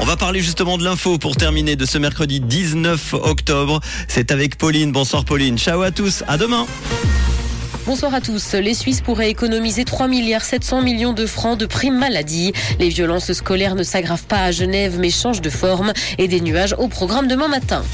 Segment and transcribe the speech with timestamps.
[0.00, 3.78] On va parler justement de l'info pour terminer de ce mercredi 19 octobre.
[4.08, 4.90] C'est avec Pauline.
[4.90, 5.56] Bonsoir Pauline.
[5.56, 6.24] Ciao à tous.
[6.26, 6.66] À demain.
[7.86, 8.54] Bonsoir à tous.
[8.54, 12.52] Les Suisses pourraient économiser 3 milliards 700 millions de francs de primes maladie.
[12.80, 16.74] Les violences scolaires ne s'aggravent pas à Genève mais changent de forme et des nuages
[16.76, 17.84] au programme demain matin.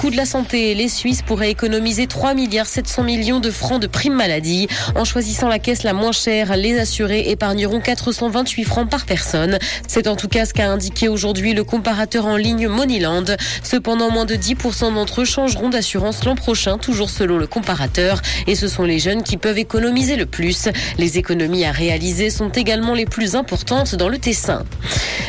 [0.00, 3.86] Coût de la santé, les Suisses pourraient économiser 3 milliards 700 millions de francs de
[3.86, 4.66] primes maladie.
[4.94, 9.58] En choisissant la caisse la moins chère, les assurés épargneront 428 francs par personne.
[9.86, 13.26] C'est en tout cas ce qu'a indiqué aujourd'hui le comparateur en ligne Moneyland.
[13.62, 18.22] Cependant, moins de 10% d'entre eux changeront d'assurance l'an prochain, toujours selon le comparateur.
[18.46, 20.70] Et ce sont les jeunes qui peuvent économiser le plus.
[20.96, 24.64] Les économies à réaliser sont également les plus importantes dans le Tessin.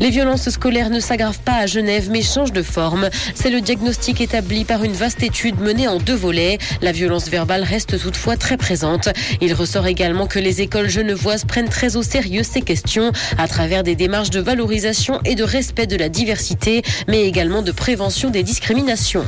[0.00, 3.10] Les violences scolaires ne s'aggravent pas à Genève mais changent de forme.
[3.36, 6.58] C'est le diagnostic établi par une vaste étude menée en deux volets.
[6.80, 9.08] La violence verbale reste toutefois très présente.
[9.40, 13.82] Il ressort également que les écoles genevoises prennent très au sérieux ces questions à travers
[13.82, 18.42] des démarches de valorisation et de respect de la diversité, mais également de prévention des
[18.42, 19.24] discriminations.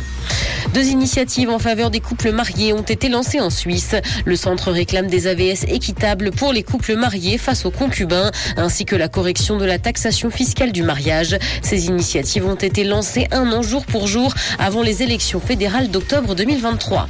[0.74, 3.94] Deux initiatives en faveur des couples mariés ont été lancées en Suisse.
[4.24, 8.94] Le centre réclame des AVS équitables pour les couples mariés face aux concubins, ainsi que
[8.96, 11.36] la correction de la taxation fiscale du mariage.
[11.62, 16.34] Ces initiatives ont été lancées un an jour pour jour avant les élections fédérales d'octobre
[16.34, 17.08] 2023.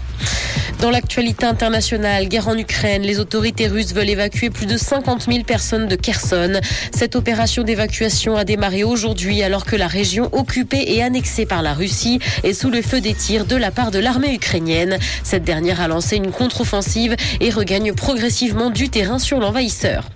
[0.81, 5.43] Dans l'actualité internationale, guerre en Ukraine, les autorités russes veulent évacuer plus de 50 000
[5.43, 6.61] personnes de Kherson.
[6.97, 11.75] Cette opération d'évacuation a démarré aujourd'hui alors que la région occupée et annexée par la
[11.75, 14.99] Russie est sous le feu des tirs de la part de l'armée ukrainienne.
[15.25, 20.09] Cette dernière a lancé une contre-offensive et regagne progressivement du terrain sur l'envahisseur.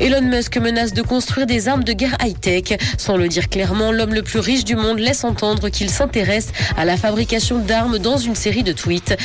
[0.00, 2.78] Elon Musk menace de construire des armes de guerre high-tech.
[2.96, 6.86] Sans le dire clairement, l'homme le plus riche du monde laisse entendre qu'il s'intéresse à
[6.86, 9.18] la fabrication d'armes dans une série de tweets.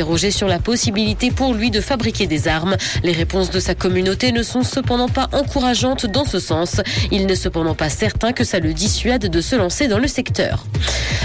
[0.00, 2.78] Interrogé sur la possibilité pour lui de fabriquer des armes.
[3.02, 6.80] Les réponses de sa communauté ne sont cependant pas encourageantes dans ce sens.
[7.10, 10.64] Il n'est cependant pas certain que ça le dissuade de se lancer dans le secteur.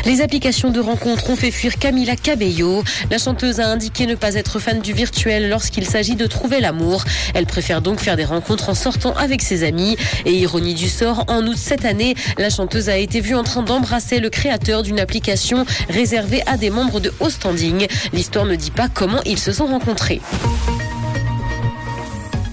[0.06, 2.84] Les applications de rencontres ont fait fuir Camila Cabello.
[3.10, 7.06] La chanteuse a indiqué ne pas être fan du virtuel lorsqu'il s'agit de trouver l'amour.
[7.34, 9.96] Elle préfère donc faire des rencontres en sortant avec ses amis.
[10.26, 13.64] Et ironie du sort, en août cette année, la chanteuse a été vue en train
[13.64, 17.88] d'embrasser le créateur d'une application réservée à des membres de haut standing.
[18.12, 20.22] L'histoire ne pas comment ils se sont rencontrés.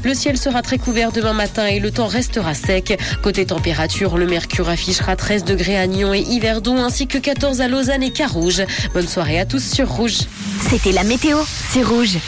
[0.04, 2.98] Le ciel sera très couvert demain matin et le temps restera sec.
[3.22, 7.68] Côté température, le mercure affichera 13 degrés à Nyon et Yverdon ainsi que 14 à
[7.68, 8.64] Lausanne et Carouge.
[8.94, 10.22] Bonne soirée à tous sur Rouge.
[10.68, 12.18] C'était la météo, c'est Rouge.